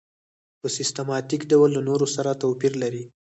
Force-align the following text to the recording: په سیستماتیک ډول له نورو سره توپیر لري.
په 0.59 0.67
سیستماتیک 0.77 1.41
ډول 1.51 1.69
له 1.77 1.81
نورو 1.89 2.05
سره 2.15 2.39
توپیر 2.41 2.73
لري. 2.83 3.03